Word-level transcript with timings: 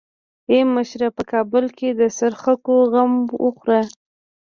ای 0.51 0.61
مشره 0.73 1.07
په 1.17 1.23
کابل 1.31 1.65
کې 1.77 1.89
د 1.99 2.01
څرخکو 2.17 2.75
غم 2.91 3.11
وخوره. 3.43 3.81